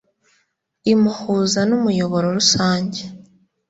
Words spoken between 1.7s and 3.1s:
umuyoboro rusange.